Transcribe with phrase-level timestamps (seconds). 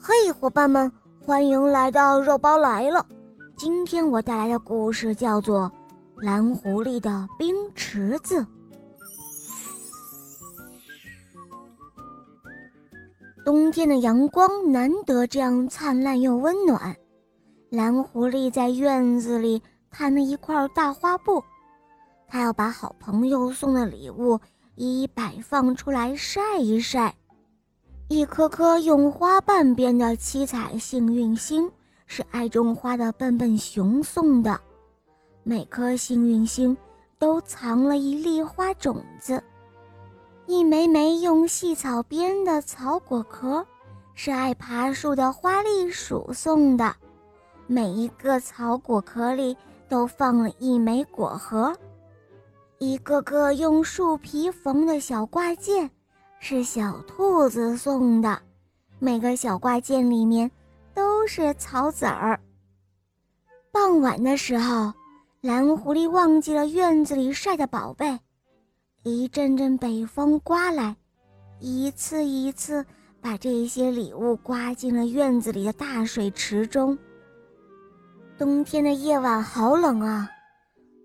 [0.00, 0.90] 嘿，伙伴们，
[1.24, 3.06] 欢迎来到肉包来了。
[3.56, 5.70] 今天我带来的故事叫做
[6.24, 8.42] 《蓝狐狸的冰池子》。
[13.44, 16.96] 冬天的阳光难得这样灿烂又温暖，
[17.70, 21.42] 蓝狐狸在院子里摊了一块大花布，
[22.26, 24.40] 他要把好朋友送的礼物
[24.76, 27.14] 一一摆放出来晒一晒。
[28.08, 31.70] 一颗颗用花瓣编的七彩幸运星
[32.06, 34.60] 是爱种花的笨笨熊送的，
[35.42, 36.76] 每颗幸运星
[37.18, 39.42] 都藏了一粒花种子。
[40.46, 43.66] 一枚枚用细草编的草果壳
[44.14, 46.94] 是爱爬树的花栗鼠送的，
[47.66, 49.56] 每一个草果壳里
[49.88, 51.74] 都放了一枚果核。
[52.78, 55.90] 一个个用树皮缝的小挂件。
[56.38, 58.42] 是小兔子送的，
[58.98, 60.50] 每个小挂件里面
[60.92, 62.38] 都是草籽儿。
[63.72, 64.92] 傍晚的时候，
[65.40, 68.18] 蓝狐狸忘记了院子里晒的宝贝，
[69.02, 70.96] 一阵阵北风刮来，
[71.60, 72.84] 一次一次
[73.20, 76.96] 把这些礼物刮进了院子里的大水池中。
[78.36, 80.28] 冬天的夜晚好冷啊，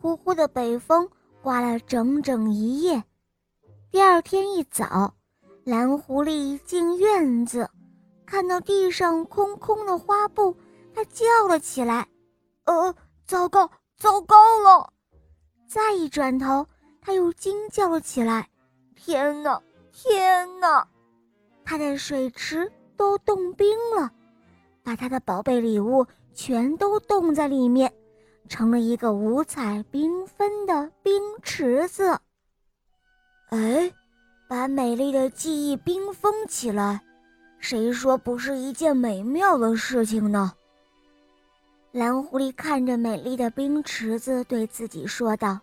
[0.00, 1.08] 呼呼的北风
[1.42, 3.02] 刮了整整一夜。
[3.94, 5.14] 第二天一早。
[5.62, 7.70] 蓝狐狸进院子，
[8.26, 10.56] 看到地上空空的花布，
[10.92, 12.08] 它叫了起来
[12.66, 12.92] ：“呃，
[13.24, 14.92] 糟糕，糟糕了！”
[15.70, 16.66] 再一转头，
[17.00, 18.48] 它又惊叫了起来
[18.98, 20.88] ：“天哪，天哪！”
[21.64, 24.10] 它的水池都冻冰了，
[24.82, 27.94] 把它的宝贝礼物全都冻在里面，
[28.48, 32.18] 成了一个五彩缤纷的冰池子。
[33.54, 33.92] 哎。
[34.46, 37.00] 把美丽的记忆冰封起来，
[37.58, 40.52] 谁说不是一件美妙的事情呢？
[41.92, 45.58] 蓝狐狸看着美丽的冰池子，对自己说道：“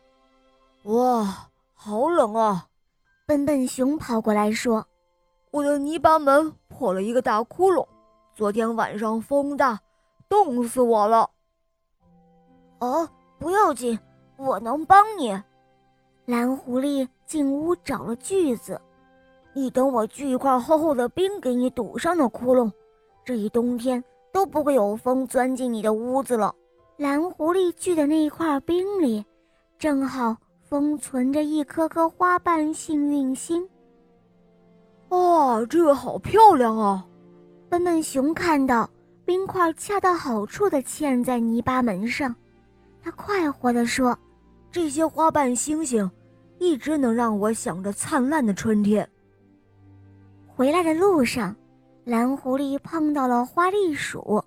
[0.84, 2.68] 哇，好冷啊！”
[3.28, 4.86] 笨笨熊跑过来说
[5.52, 7.88] ：“我的泥巴门破了一个大窟窿，
[8.34, 9.80] 昨天晚上风大，
[10.28, 11.30] 冻死我了。”
[12.82, 13.98] 哦，不要紧，
[14.38, 15.40] 我能帮你。
[16.26, 18.80] 蓝狐狸进屋找了锯子，
[19.54, 22.72] 你等我锯一块厚厚的冰给你堵上的窟窿，
[23.26, 24.02] 这一冬天
[24.32, 26.54] 都不会有风钻进你的屋子了。
[26.98, 29.26] 蓝狐狸锯的那一块冰里，
[29.80, 33.68] 正好封存着一颗颗花瓣幸运星。
[35.10, 37.06] 哇，这个好漂亮啊！
[37.68, 38.88] 笨笨熊看到
[39.26, 42.34] 冰块恰到好处地嵌在泥巴门上，
[43.04, 44.18] 他快活地说。
[44.72, 46.10] 这些花瓣星星，
[46.58, 49.08] 一直能让我想着灿烂的春天。
[50.48, 51.56] 回来的路上，
[52.06, 54.44] 蓝狐狸碰到了花栗鼠。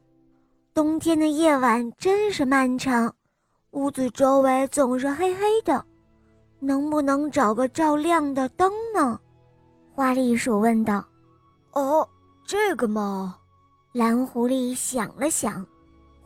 [0.72, 3.14] 冬天的夜晚真是漫长，
[3.72, 5.84] 屋子周围总是黑黑的，
[6.58, 9.20] 能不能找个照亮的灯呢？
[9.94, 11.04] 花栗鼠问道。
[11.72, 12.08] 哦，
[12.46, 13.36] 这个嘛，
[13.92, 15.64] 蓝狐狸想了想。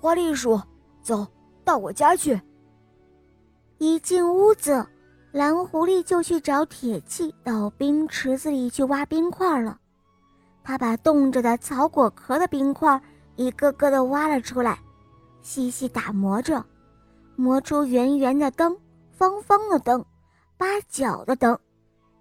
[0.01, 0.61] 花栗鼠，
[1.03, 1.27] 走
[1.65, 2.41] 到我家去。
[3.79, 4.85] 一进屋子，
[5.31, 9.79] 蓝狐狸就去找铁器，到冰池子里去挖冰块了。
[10.65, 13.01] 他把冻着的草果壳的冰块
[13.37, 14.81] 一个个的挖了出来，
[15.43, 16.65] 细细打磨着，
[17.37, 18.77] 磨出圆圆的灯、
[19.13, 20.05] 方方的灯、
[20.57, 21.57] 八角的灯，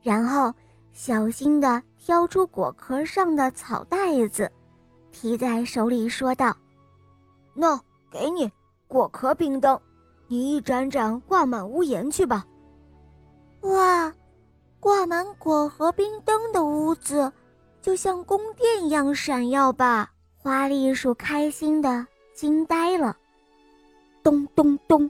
[0.03, 0.53] 然后
[0.93, 4.51] 小心地挑出果壳上的草袋子，
[5.11, 6.55] 提在手里说道
[7.55, 7.81] ：“那
[8.11, 8.51] 给你
[8.87, 9.77] 果壳冰灯。”
[10.27, 12.45] 你一盏盏挂满屋檐去吧。
[13.61, 14.13] 哇，
[14.79, 17.31] 挂满果核冰灯的屋子，
[17.81, 20.11] 就像宫殿一样闪耀吧！
[20.35, 23.17] 花栗鼠开心的惊呆了。
[24.23, 25.09] 咚咚咚，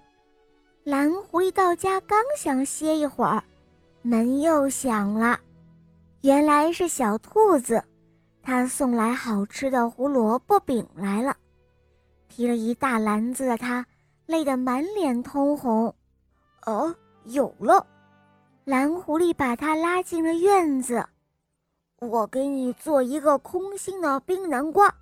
[0.84, 3.44] 蓝狐狸到家刚想歇一会儿，
[4.02, 5.40] 门又响了。
[6.22, 7.84] 原来是小兔子，
[8.42, 11.36] 它送来好吃的胡萝卜饼来了。
[12.30, 13.86] 提了一大篮子的它。
[14.28, 15.96] 累得满脸通红，
[16.66, 16.94] 哦，
[17.24, 17.88] 有了！
[18.66, 21.04] 蓝狐狸把它拉进了院子。
[22.00, 24.94] 我给你做一个空心的冰南瓜，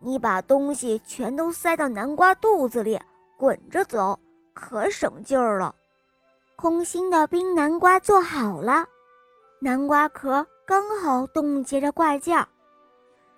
[0.00, 2.98] 你把东西全都塞到南瓜肚子里，
[3.36, 4.18] 滚着走，
[4.54, 5.74] 可省劲儿了。
[6.56, 8.86] 空心的冰南瓜做好了，
[9.60, 12.42] 南瓜壳刚好冻结着挂件。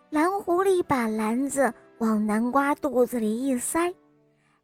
[0.09, 3.93] 蓝狐狸把篮子往南瓜肚子里一塞。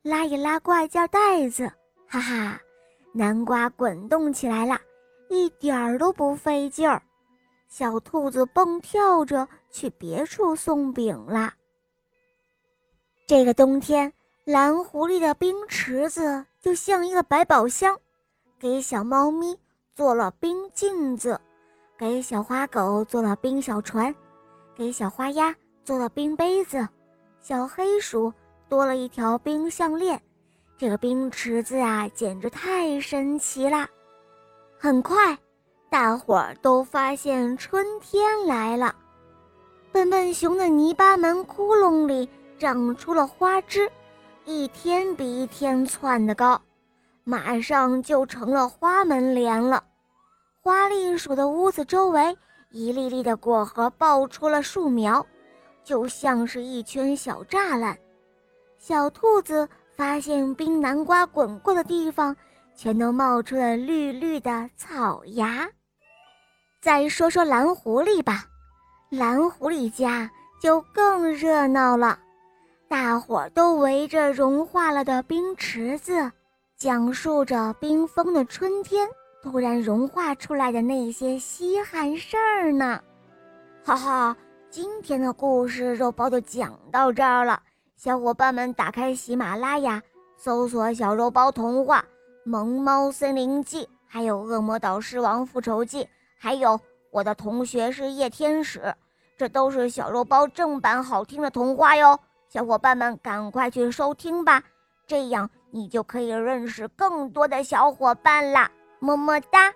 [0.08, 1.70] 拉一拉挂件带子，
[2.06, 2.58] 哈哈，
[3.12, 4.80] 南瓜滚动起来了，
[5.28, 7.02] 一点儿都不费劲儿。
[7.68, 11.52] 小兔子蹦跳着去别处送饼啦。
[13.26, 14.10] 这个冬天，
[14.46, 17.94] 蓝狐狸的冰池子就像一个百宝箱，
[18.58, 19.60] 给小猫咪
[19.94, 21.38] 做了冰镜子，
[21.98, 24.14] 给小花狗做了冰小船，
[24.74, 25.54] 给小花鸭
[25.84, 26.88] 做了冰杯子，
[27.42, 28.32] 小黑鼠
[28.68, 30.20] 多了一条冰项链。
[30.76, 33.88] 这个冰池子啊，简直太神奇啦！
[34.78, 35.38] 很快，
[35.90, 38.94] 大伙儿都发现春天来了。
[39.90, 42.28] 笨笨熊的泥巴门窟窿里。
[42.58, 43.88] 长出了花枝，
[44.44, 46.60] 一天比一天窜得高，
[47.22, 49.84] 马上就成了花门帘了。
[50.60, 52.36] 花栗鼠的屋子周围，
[52.72, 55.24] 一粒粒的果核爆出了树苗，
[55.84, 57.96] 就像是一圈小栅栏。
[58.78, 62.34] 小兔子发现冰南瓜滚过的地方，
[62.74, 65.68] 全都冒出了绿绿的草芽。
[66.80, 68.44] 再说说蓝狐狸吧，
[69.10, 70.30] 蓝狐狸家
[70.62, 72.18] 就更热闹了。
[72.88, 76.30] 大伙儿都围着融化了的冰池子，
[76.76, 79.06] 讲述着冰封的春天
[79.42, 83.02] 突然融化出来的那些稀罕事儿呢。
[83.84, 84.36] 哈哈，
[84.70, 87.60] 今天的故事肉包就讲到这儿了。
[87.98, 90.00] 小伙伴们，打开喜马拉雅，
[90.36, 91.98] 搜索“小肉包童话”
[92.48, 96.04] 《萌猫森林记》，还有《恶魔岛狮王复仇记》，
[96.38, 96.68] 还有
[97.10, 98.78] 《我的同学是夜天使》，
[99.36, 102.16] 这都是小肉包正版好听的童话哟。
[102.48, 104.62] 小伙伴们，赶快去收听吧，
[105.04, 108.70] 这样你就可以认识更多的小伙伴啦！
[109.00, 109.74] 么么哒。